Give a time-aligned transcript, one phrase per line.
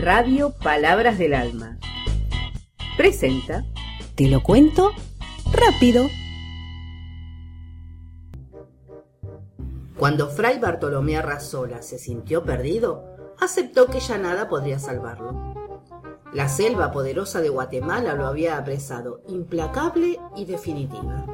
[0.00, 1.76] Radio Palabras del Alma.
[2.96, 3.66] Presenta.
[4.14, 4.92] Te lo cuento
[5.52, 6.06] rápido.
[9.98, 13.04] Cuando Fray Bartolomé Arrasola se sintió perdido,
[13.38, 15.54] aceptó que ya nada podría salvarlo.
[16.32, 21.26] La selva poderosa de Guatemala lo había apresado, implacable y definitiva.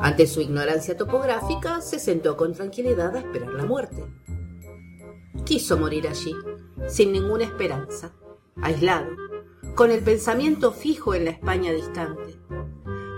[0.00, 4.04] Ante su ignorancia topográfica, se sentó con tranquilidad a esperar la muerte.
[5.44, 6.34] Quiso morir allí,
[6.88, 8.12] sin ninguna esperanza,
[8.60, 9.10] aislado,
[9.74, 12.38] con el pensamiento fijo en la España distante,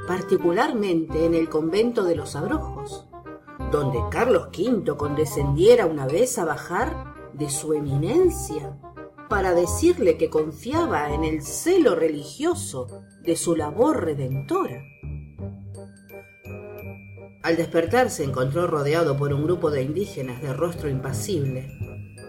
[0.07, 3.07] particularmente en el convento de los Abrojos,
[3.71, 8.79] donde Carlos V condescendiera una vez a bajar de su eminencia
[9.29, 14.83] para decirle que confiaba en el celo religioso de su labor redentora.
[17.43, 21.69] Al despertar se encontró rodeado por un grupo de indígenas de rostro impasible,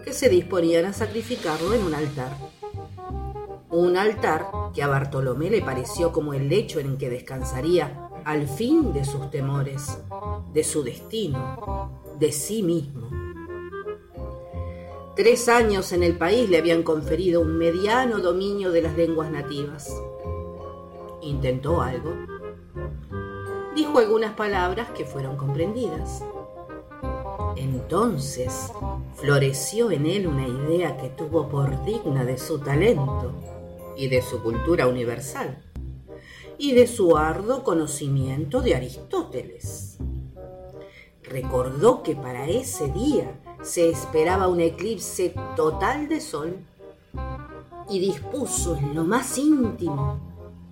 [0.08, 2.34] que se disponían a sacrificarlo en un altar.
[3.68, 8.94] Un altar que a Bartolomé le pareció como el lecho en que descansaría al fin
[8.94, 9.98] de sus temores,
[10.54, 13.10] de su destino, de sí mismo.
[15.14, 19.94] Tres años en el país le habían conferido un mediano dominio de las lenguas nativas.
[21.20, 22.14] Intentó algo.
[23.76, 26.24] Dijo algunas palabras que fueron comprendidas.
[27.56, 28.72] Entonces
[29.14, 33.32] floreció en él una idea que tuvo por digna de su talento
[33.96, 35.62] y de su cultura universal
[36.58, 39.98] y de su arduo conocimiento de Aristóteles.
[41.22, 46.56] Recordó que para ese día se esperaba un eclipse total de sol
[47.88, 50.20] y dispuso en lo más íntimo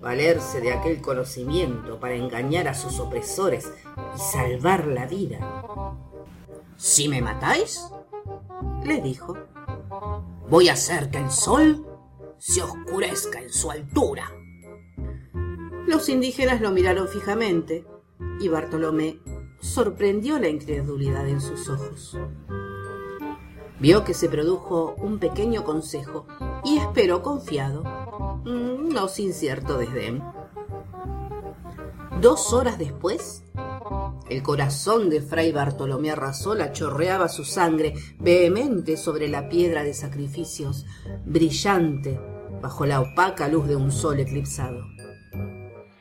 [0.00, 3.72] valerse de aquel conocimiento para engañar a sus opresores
[4.14, 6.05] y salvar la vida.
[6.76, 7.90] Si me matáis,
[8.84, 9.34] le dijo,
[10.48, 11.86] voy a hacer que el sol
[12.38, 14.30] se oscurezca en su altura.
[15.86, 17.86] Los indígenas lo miraron fijamente
[18.40, 19.20] y Bartolomé
[19.60, 22.18] sorprendió la incredulidad en sus ojos.
[23.80, 26.26] Vio que se produjo un pequeño consejo
[26.64, 27.82] y esperó confiado,
[28.44, 30.22] mm, no sin cierto desdén.
[32.20, 33.44] Dos horas después,
[34.28, 40.84] el corazón de Fray Bartolomé Arrasola chorreaba su sangre vehemente sobre la piedra de sacrificios,
[41.24, 42.20] brillante
[42.60, 44.80] bajo la opaca luz de un sol eclipsado.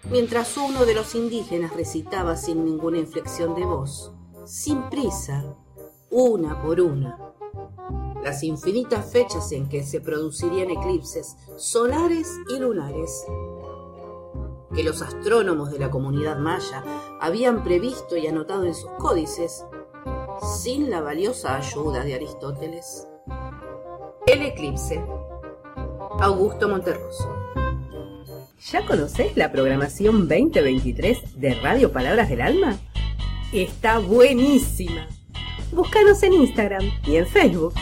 [0.10, 4.12] Mientras uno de los indígenas recitaba sin ninguna inflexión de voz,
[4.46, 5.56] sin prisa,
[6.12, 7.18] una por una,
[8.24, 13.26] las infinitas fechas en que se producirían eclipses solares y lunares,
[14.76, 16.84] que los astrónomos de la comunidad maya
[17.20, 19.66] habían previsto y anotado en sus códices,
[20.62, 23.08] sin la valiosa ayuda de Aristóteles.
[24.28, 25.04] El eclipse.
[26.20, 27.30] Augusto Monterroso.
[28.72, 32.78] ¿Ya conocés la programación 2023 de Radio Palabras del Alma?
[33.54, 35.08] Está buenísima.
[35.72, 37.74] Búscanos en Instagram y en Facebook